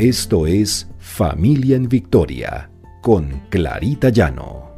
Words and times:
Esto 0.00 0.46
es 0.46 0.88
Familia 0.98 1.76
en 1.76 1.86
Victoria 1.86 2.70
con 3.02 3.42
Clarita 3.50 4.08
Llano. 4.08 4.74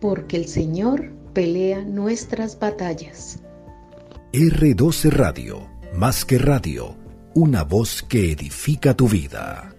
Porque 0.00 0.36
el 0.36 0.46
Señor 0.46 1.10
pelea 1.32 1.82
nuestras 1.82 2.56
batallas. 2.56 3.42
R12 4.32 5.10
Radio, 5.10 5.68
más 5.92 6.24
que 6.24 6.38
radio, 6.38 6.94
una 7.34 7.64
voz 7.64 8.04
que 8.04 8.30
edifica 8.30 8.94
tu 8.94 9.08
vida. 9.08 9.74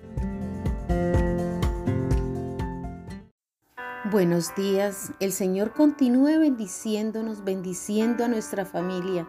Buenos 4.11 4.53
días, 4.57 5.13
el 5.21 5.31
Señor 5.31 5.71
continúe 5.71 6.37
bendiciéndonos, 6.37 7.45
bendiciendo 7.45 8.25
a 8.25 8.27
nuestra 8.27 8.65
familia, 8.65 9.25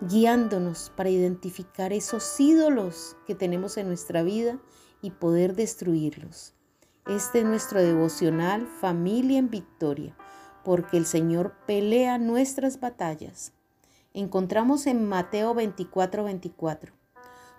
guiándonos 0.00 0.92
para 0.96 1.10
identificar 1.10 1.92
esos 1.92 2.38
ídolos 2.38 3.16
que 3.26 3.34
tenemos 3.34 3.76
en 3.76 3.88
nuestra 3.88 4.22
vida 4.22 4.58
y 5.02 5.10
poder 5.10 5.54
destruirlos. 5.54 6.54
Este 7.06 7.40
es 7.40 7.44
nuestro 7.44 7.82
devocional 7.82 8.66
Familia 8.66 9.38
en 9.38 9.50
Victoria, 9.50 10.16
porque 10.64 10.96
el 10.96 11.06
Señor 11.06 11.54
pelea 11.66 12.18
nuestras 12.18 12.80
batallas. 12.80 13.52
Encontramos 14.12 14.86
en 14.86 15.08
Mateo 15.08 15.54
24, 15.54 16.24
24 16.24 16.96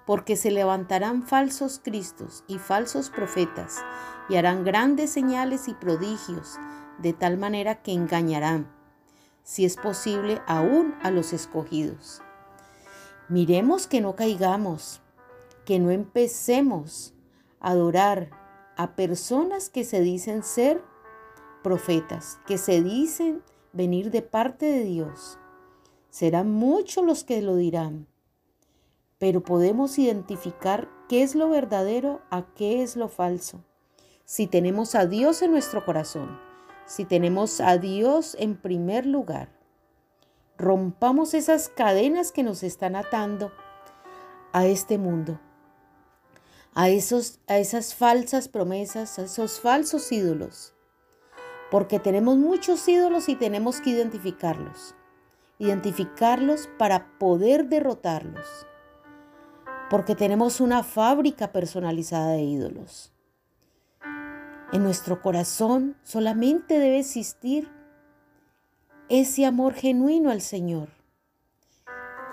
porque 0.07 0.37
se 0.37 0.51
levantarán 0.51 1.27
falsos 1.27 1.81
cristos 1.83 2.45
y 2.47 2.59
falsos 2.59 3.09
profetas, 3.09 3.83
y 4.29 4.37
harán 4.37 4.63
grandes 4.63 5.09
señales 5.09 5.67
y 5.67 5.73
prodigios, 5.73 6.57
de 6.97 7.11
tal 7.11 7.37
manera 7.37 7.83
que 7.83 7.91
engañarán, 7.91 8.71
si 9.43 9.65
es 9.65 9.75
posible, 9.75 10.41
aún 10.47 10.95
a 11.03 11.11
los 11.11 11.33
escogidos. 11.33 12.21
Miremos 13.29 13.87
que 13.87 14.01
no 14.01 14.15
caigamos, 14.15 15.01
que 15.65 15.79
no 15.79 15.91
empecemos 15.91 17.13
a 17.59 17.71
adorar 17.71 18.29
a 18.77 18.95
personas 18.95 19.69
que 19.69 19.83
se 19.83 20.01
dicen 20.01 20.43
ser 20.43 20.83
profetas, 21.63 22.39
que 22.47 22.57
se 22.57 22.81
dicen 22.81 23.43
venir 23.73 24.11
de 24.11 24.21
parte 24.21 24.65
de 24.65 24.83
Dios. 24.83 25.37
Serán 26.09 26.51
muchos 26.51 27.03
los 27.05 27.23
que 27.23 27.41
lo 27.41 27.55
dirán 27.55 28.07
pero 29.19 29.41
podemos 29.41 29.97
identificar 29.97 30.89
qué 31.09 31.23
es 31.23 31.35
lo 31.35 31.49
verdadero 31.49 32.21
a 32.29 32.45
qué 32.53 32.83
es 32.83 32.95
lo 32.95 33.07
falso. 33.07 33.63
Si 34.25 34.47
tenemos 34.47 34.93
a 34.95 35.05
Dios 35.05 35.41
en 35.41 35.51
nuestro 35.51 35.85
corazón, 35.85 36.39
si 36.85 37.05
tenemos 37.05 37.59
a 37.59 37.77
Dios 37.77 38.35
en 38.39 38.55
primer 38.55 39.05
lugar, 39.05 39.49
rompamos 40.57 41.33
esas 41.33 41.69
cadenas 41.69 42.31
que 42.31 42.43
nos 42.43 42.63
están 42.63 42.95
atando 42.95 43.51
a 44.53 44.65
este 44.65 44.97
mundo, 44.97 45.39
a, 46.73 46.89
esos, 46.89 47.39
a 47.47 47.57
esas 47.57 47.93
falsas 47.93 48.47
promesas, 48.47 49.19
a 49.19 49.23
esos 49.23 49.59
falsos 49.59 50.11
ídolos, 50.11 50.73
porque 51.69 51.99
tenemos 51.99 52.37
muchos 52.37 52.87
ídolos 52.87 53.29
y 53.29 53.35
tenemos 53.35 53.81
que 53.81 53.91
identificarlos, 53.91 54.95
identificarlos 55.59 56.69
para 56.77 57.17
poder 57.19 57.67
derrotarlos 57.67 58.67
porque 59.89 60.15
tenemos 60.15 60.59
una 60.59 60.83
fábrica 60.83 61.51
personalizada 61.51 62.33
de 62.33 62.43
ídolos. 62.43 63.13
En 64.73 64.83
nuestro 64.83 65.21
corazón 65.21 65.95
solamente 66.03 66.77
debe 66.77 66.99
existir 66.99 67.71
ese 69.09 69.45
amor 69.45 69.73
genuino 69.73 70.31
al 70.31 70.41
Señor. 70.41 70.89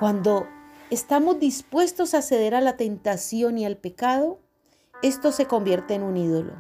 Cuando 0.00 0.48
estamos 0.91 1.39
dispuestos 1.39 2.14
a 2.14 2.22
ceder 2.22 2.55
a 2.55 2.61
la 2.61 2.77
tentación 2.77 3.58
y 3.58 3.64
al 3.64 3.77
pecado, 3.77 4.41
esto 5.02 5.33
se 5.33 5.47
convierte 5.47 5.95
en 5.95 6.02
un 6.02 6.17
ídolo. 6.17 6.55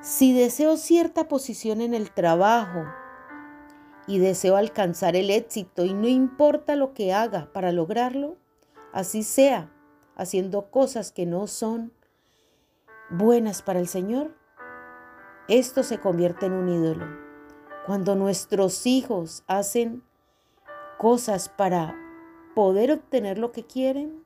Si 0.00 0.32
deseo 0.32 0.76
cierta 0.76 1.28
posición 1.28 1.80
en 1.80 1.94
el 1.94 2.10
trabajo 2.10 2.84
y 4.06 4.18
deseo 4.18 4.56
alcanzar 4.56 5.16
el 5.16 5.30
éxito 5.30 5.84
y 5.84 5.92
no 5.92 6.08
importa 6.08 6.76
lo 6.76 6.94
que 6.94 7.12
haga 7.12 7.52
para 7.52 7.72
lograrlo, 7.72 8.36
así 8.92 9.22
sea, 9.22 9.70
haciendo 10.16 10.70
cosas 10.70 11.12
que 11.12 11.26
no 11.26 11.46
son 11.46 11.92
buenas 13.10 13.62
para 13.62 13.80
el 13.80 13.88
Señor, 13.88 14.34
esto 15.48 15.82
se 15.82 15.98
convierte 15.98 16.46
en 16.46 16.52
un 16.52 16.68
ídolo. 16.68 17.29
Cuando 17.86 18.14
nuestros 18.14 18.86
hijos 18.86 19.42
hacen 19.46 20.02
cosas 20.98 21.48
para 21.48 21.96
poder 22.54 22.92
obtener 22.92 23.38
lo 23.38 23.52
que 23.52 23.64
quieren 23.64 24.24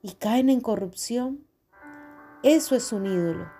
y 0.00 0.12
caen 0.14 0.48
en 0.48 0.60
corrupción, 0.60 1.46
eso 2.42 2.74
es 2.74 2.92
un 2.92 3.06
ídolo. 3.06 3.50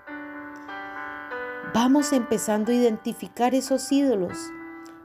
Vamos 1.75 2.13
empezando 2.13 2.71
a 2.71 2.75
identificar 2.75 3.55
esos 3.55 3.91
ídolos 3.91 4.39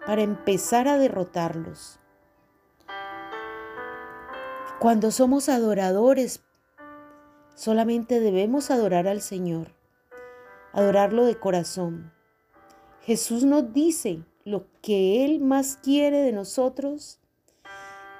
para 0.06 0.22
empezar 0.22 0.88
a 0.88 0.98
derrotarlos. 0.98 2.00
Cuando 4.80 5.12
somos 5.12 5.50
adoradores, 5.50 6.44
solamente 7.56 8.20
debemos 8.20 8.70
adorar 8.70 9.08
al 9.08 9.22
Señor, 9.22 9.74
adorarlo 10.72 11.26
de 11.26 11.40
corazón. 11.40 12.17
Jesús 13.08 13.46
nos 13.46 13.72
dice 13.72 14.26
lo 14.44 14.66
que 14.82 15.24
Él 15.24 15.40
más 15.40 15.78
quiere 15.78 16.18
de 16.24 16.34
nosotros 16.34 17.20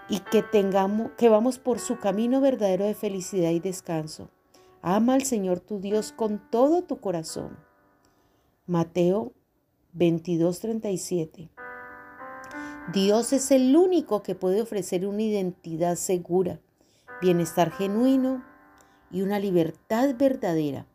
y 0.08 0.20
que 0.20 0.44
tengamos, 0.44 1.12
que 1.18 1.28
vamos 1.28 1.60
por 1.60 1.80
su 1.80 2.00
camino 2.00 2.40
verdadero 2.40 2.86
de 2.86 2.94
felicidad 2.94 3.50
y 3.50 3.60
descanso. 3.60 4.30
Ama 4.82 5.16
al 5.16 5.24
Señor 5.24 5.60
tu 5.60 5.82
Dios 5.82 6.14
con 6.14 6.40
todo 6.50 6.84
tu 6.84 7.02
corazón. 7.02 7.58
Mateo 8.66 9.34
22:37. 9.94 11.50
Dios 12.94 13.34
es 13.34 13.52
el 13.52 13.76
único 13.76 14.24
que 14.24 14.36
puede 14.36 14.62
ofrecer 14.62 15.06
una 15.06 15.22
identidad 15.22 15.98
segura, 15.98 16.62
bienestar 17.22 17.72
genuino 17.72 18.42
y 19.12 19.22
una 19.22 19.38
libertad 19.38 20.16
verdadera. 20.18 20.88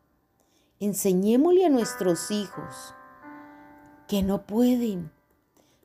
Enseñémosle 0.81 1.67
a 1.67 1.69
nuestros 1.69 2.31
hijos 2.31 2.95
que 4.09 4.23
no 4.23 4.47
pueden 4.47 5.11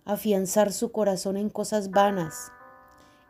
afianzar 0.05 0.71
su 0.71 0.91
corazón 0.91 1.37
en 1.37 1.49
cosas 1.49 1.91
vanas, 1.91 2.51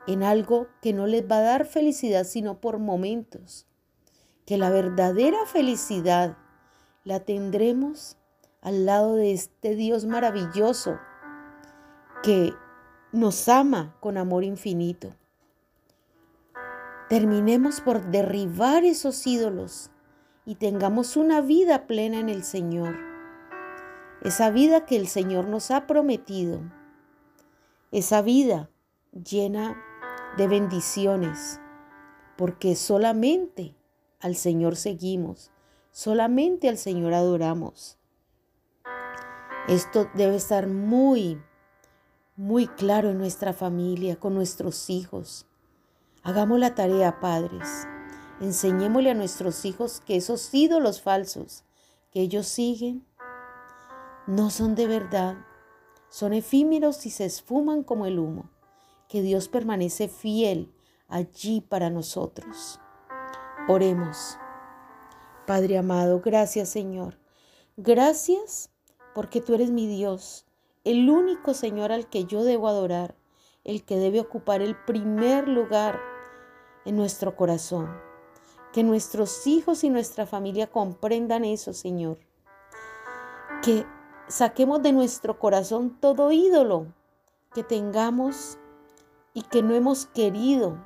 en 0.06 0.24
algo 0.24 0.68
que 0.82 0.94
no 0.94 1.08
les 1.08 1.30
va 1.30 1.38
a 1.40 1.42
dar 1.42 1.66
felicidad 1.66 2.24
sino 2.24 2.60
por 2.62 2.80
momentos, 2.80 3.66
que 4.46 4.58
la 4.58 4.70
verdadera 4.70 5.46
felicidad 5.46 6.38
la 7.04 7.20
tendremos 7.22 8.18
al 8.62 8.86
lado 8.86 9.16
de 9.16 9.34
este 9.34 9.76
Dios 9.76 10.06
maravilloso 10.06 11.00
que 12.24 12.54
nos 13.12 13.48
ama 13.50 13.96
con 14.00 14.18
amor 14.18 14.44
infinito. 14.44 15.16
Terminemos 17.10 17.80
por 17.80 18.12
derribar 18.12 18.84
esos 18.84 19.26
ídolos 19.26 19.90
y 20.46 20.56
tengamos 20.56 21.16
una 21.16 21.42
vida 21.42 21.88
plena 21.88 22.20
en 22.20 22.30
el 22.30 22.44
Señor. 22.44 23.17
Esa 24.22 24.50
vida 24.50 24.86
que 24.86 24.96
el 24.96 25.08
Señor 25.08 25.48
nos 25.48 25.72
ha 25.72 25.88
prometido. 25.88 26.62
Esa 27.92 28.22
vida 28.22 28.70
llena 29.12 29.82
de 30.38 30.48
bendiciones. 30.48 31.60
Porque 32.36 32.76
solamente 32.76 33.76
al 34.20 34.36
Señor 34.36 34.76
seguimos. 34.76 35.52
Solamente 35.92 36.70
al 36.70 36.78
Señor 36.78 37.14
adoramos. 37.14 37.98
Esto 39.68 40.10
debe 40.14 40.38
estar 40.38 40.68
muy, 40.68 41.42
muy 42.36 42.68
claro 42.68 43.10
en 43.10 43.18
nuestra 43.18 43.54
familia, 43.54 44.18
con 44.18 44.34
nuestros 44.34 44.90
hijos. 44.90 45.46
Hagamos 46.24 46.60
la 46.60 46.74
tarea, 46.74 47.20
padres. 47.20 47.88
Enseñémosle 48.40 49.12
a 49.12 49.16
nuestros 49.16 49.66
hijos 49.66 50.00
que 50.00 50.16
esos 50.16 50.54
ídolos 50.54 51.02
falsos 51.02 51.64
que 52.12 52.22
ellos 52.22 52.48
siguen 52.48 53.06
no 54.28 54.50
son 54.50 54.76
de 54.76 54.88
verdad, 54.88 55.38
son 56.10 56.34
efímeros 56.34 57.06
y 57.06 57.10
se 57.10 57.26
esfuman 57.26 57.84
como 57.84 58.06
el 58.06 58.20
humo, 58.20 58.50
que 59.08 59.22
Dios 59.22 59.48
permanece 59.48 60.08
fiel 60.08 60.74
allí 61.08 61.62
para 61.62 61.90
nosotros. 61.90 62.80
Oremos. 63.68 64.38
Padre 65.46 65.78
amado, 65.78 66.22
gracias 66.22 66.70
Señor. 66.70 67.18
Gracias 67.78 68.70
porque 69.16 69.42
tú 69.42 69.54
eres 69.54 69.72
mi 69.72 69.88
Dios 69.88 70.48
el 70.88 71.10
único 71.10 71.54
Señor 71.54 71.92
al 71.92 72.08
que 72.08 72.24
yo 72.24 72.46
debo 72.46 72.70
adorar, 72.70 73.14
el 73.66 73.84
que 73.84 73.98
debe 73.98 74.22
ocupar 74.22 74.62
el 74.62 74.74
primer 74.74 75.50
lugar 75.50 76.00
en 76.86 76.96
nuestro 76.96 77.36
corazón. 77.36 77.90
Que 78.72 78.84
nuestros 78.84 79.46
hijos 79.48 79.84
y 79.84 79.90
nuestra 79.90 80.26
familia 80.26 80.68
comprendan 80.68 81.44
eso, 81.44 81.74
Señor. 81.74 82.20
Que 83.62 83.86
saquemos 84.28 84.82
de 84.82 84.92
nuestro 84.92 85.40
corazón 85.40 85.98
todo 86.00 86.32
ídolo 86.32 86.88
que 87.54 87.64
tengamos 87.64 88.58
y 89.34 89.42
que 89.44 89.64
no 89.64 89.74
hemos 89.74 90.08
querido 90.08 90.78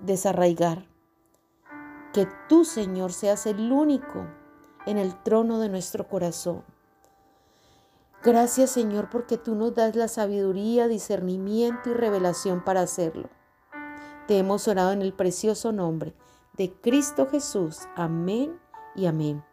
desarraigar. 0.00 0.86
Que 2.12 2.28
tú, 2.48 2.64
Señor, 2.64 3.12
seas 3.12 3.46
el 3.46 3.72
único 3.72 4.26
en 4.86 4.98
el 4.98 5.14
trono 5.22 5.58
de 5.58 5.68
nuestro 5.68 6.08
corazón. 6.08 6.64
Gracias, 8.22 8.70
Señor, 8.70 9.10
porque 9.10 9.36
tú 9.36 9.54
nos 9.54 9.74
das 9.74 9.96
la 9.96 10.08
sabiduría, 10.08 10.88
discernimiento 10.88 11.90
y 11.90 11.94
revelación 11.94 12.64
para 12.64 12.80
hacerlo. 12.80 13.28
Te 14.26 14.38
hemos 14.38 14.66
orado 14.68 14.92
en 14.92 15.02
el 15.02 15.12
precioso 15.12 15.72
nombre 15.72 16.14
de 16.56 16.72
Cristo 16.72 17.26
Jesús. 17.30 17.80
Amén 17.96 18.58
y 18.94 19.06
amén. 19.06 19.44